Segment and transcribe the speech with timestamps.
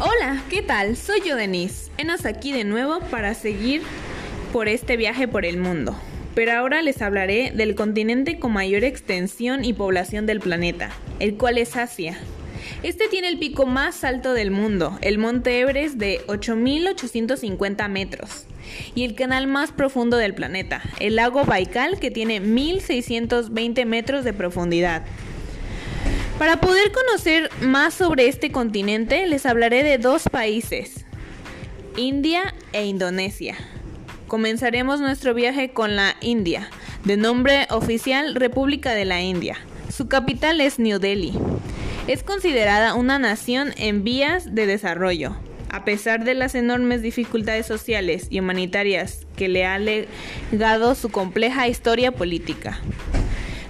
[0.00, 0.96] Hola, ¿qué tal?
[0.96, 1.90] Soy yo Denise.
[1.98, 3.82] Enos aquí de nuevo para seguir
[4.52, 5.98] por este viaje por el mundo.
[6.36, 11.58] Pero ahora les hablaré del continente con mayor extensión y población del planeta, el cual
[11.58, 12.16] es Asia.
[12.84, 18.46] Este tiene el pico más alto del mundo, el monte Everest de 8.850 metros,
[18.94, 24.32] y el canal más profundo del planeta, el lago Baikal que tiene 1.620 metros de
[24.32, 25.02] profundidad.
[26.38, 31.04] Para poder conocer más sobre este continente, les hablaré de dos países,
[31.96, 33.56] India e Indonesia.
[34.28, 36.70] Comenzaremos nuestro viaje con la India,
[37.02, 39.56] de nombre oficial República de la India.
[39.92, 41.32] Su capital es New Delhi.
[42.06, 45.36] Es considerada una nación en vías de desarrollo,
[45.70, 51.66] a pesar de las enormes dificultades sociales y humanitarias que le ha legado su compleja
[51.66, 52.78] historia política.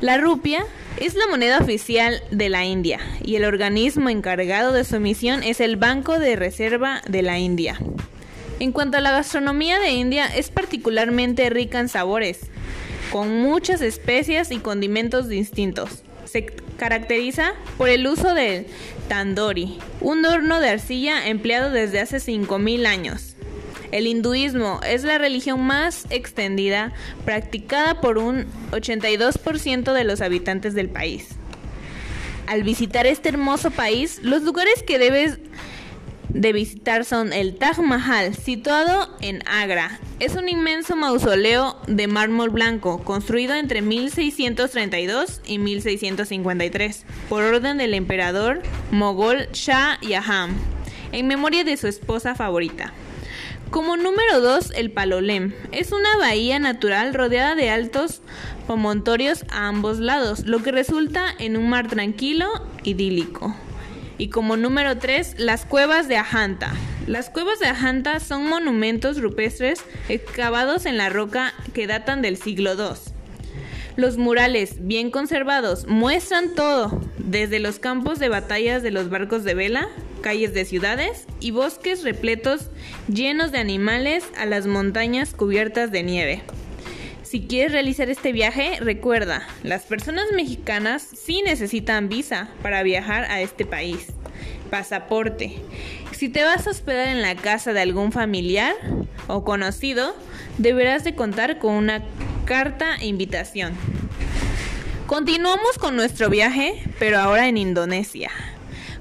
[0.00, 0.64] La rupia
[1.00, 5.60] es la moneda oficial de la India y el organismo encargado de su emisión es
[5.60, 7.78] el Banco de Reserva de la India.
[8.60, 12.40] En cuanto a la gastronomía de India, es particularmente rica en sabores,
[13.12, 16.02] con muchas especias y condimentos distintos.
[16.24, 16.46] Se
[16.78, 18.66] caracteriza por el uso del
[19.08, 23.36] tandoori, un horno de arcilla empleado desde hace 5.000 años.
[23.92, 26.92] El hinduismo es la religión más extendida
[27.24, 31.28] practicada por un 82% de los habitantes del país.
[32.46, 35.38] Al visitar este hermoso país, los lugares que debes
[36.28, 39.98] de visitar son el Taj Mahal, situado en Agra.
[40.20, 47.94] Es un inmenso mausoleo de mármol blanco, construido entre 1632 y 1653, por orden del
[47.94, 50.54] emperador mogol Shah Jahan,
[51.12, 52.92] en memoria de su esposa favorita.
[53.70, 55.52] Como número 2, el Palolem.
[55.72, 58.22] Es una bahía natural rodeada de altos
[58.66, 62.46] promontorios a ambos lados, lo que resulta en un mar tranquilo,
[62.84, 63.56] idílico.
[64.18, 66.72] Y como número 3, las cuevas de Ajanta.
[67.06, 72.74] Las cuevas de Ajanta son monumentos rupestres excavados en la roca que datan del siglo
[72.74, 72.96] II.
[73.96, 79.54] Los murales, bien conservados, muestran todo, desde los campos de batallas de los barcos de
[79.54, 79.88] vela,
[80.26, 82.68] calles de ciudades y bosques repletos
[83.06, 86.42] llenos de animales a las montañas cubiertas de nieve.
[87.22, 93.40] Si quieres realizar este viaje, recuerda, las personas mexicanas sí necesitan visa para viajar a
[93.40, 94.08] este país.
[94.68, 95.60] Pasaporte.
[96.10, 98.74] Si te vas a hospedar en la casa de algún familiar
[99.28, 100.16] o conocido,
[100.58, 102.02] deberás de contar con una
[102.46, 103.74] carta invitación.
[105.06, 108.32] Continuamos con nuestro viaje, pero ahora en Indonesia.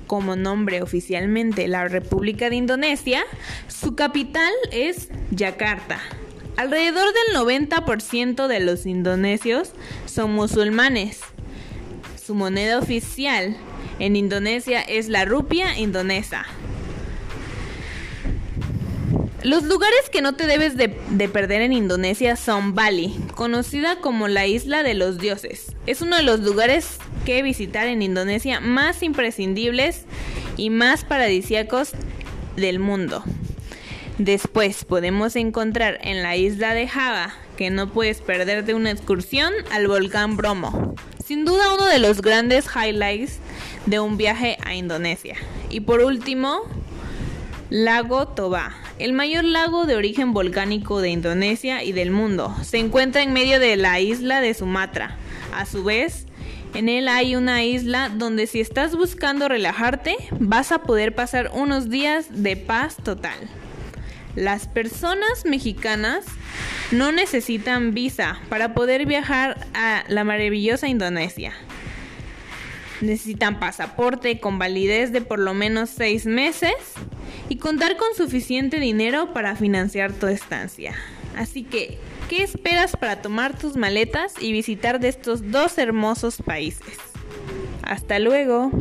[0.08, 3.24] Como nombre oficialmente la República de Indonesia,
[3.68, 6.00] su capital es Yakarta.
[6.58, 9.72] Alrededor del 90% de los indonesios
[10.06, 11.20] son musulmanes.
[12.24, 13.58] Su moneda oficial
[14.00, 16.46] en Indonesia es la rupia indonesa.
[19.44, 20.90] Los lugares que no te debes de,
[21.30, 25.76] perder en Indonesia son Bali, conocida como la isla de los dioses.
[25.86, 30.06] Es uno de los lugares que visitar en Indonesia más imprescindibles
[30.56, 31.92] y más paradisíacos
[32.56, 33.24] del mundo.
[34.18, 39.88] Después podemos encontrar en la isla de Java, que no puedes perderte una excursión al
[39.88, 40.96] volcán Bromo.
[41.26, 43.40] Sin duda uno de los grandes highlights
[43.86, 45.36] de un viaje a Indonesia.
[45.70, 46.62] Y por último,
[47.70, 52.56] Lago Toba, el mayor lago de origen volcánico de Indonesia y del mundo.
[52.64, 55.18] Se encuentra en medio de la isla de Sumatra.
[55.54, 56.26] A su vez,
[56.76, 61.90] en él hay una isla donde si estás buscando relajarte, vas a poder pasar unos
[61.90, 63.38] días de paz total.
[64.36, 66.26] Las personas mexicanas
[66.92, 71.54] no necesitan visa para poder viajar a la maravillosa Indonesia.
[73.00, 76.74] Necesitan pasaporte con validez de por lo menos seis meses
[77.48, 80.94] y contar con suficiente dinero para financiar tu estancia.
[81.38, 81.98] Así que,
[82.30, 86.98] ¿qué esperas para tomar tus maletas y visitar de estos dos hermosos países?
[87.84, 88.72] Hasta luego.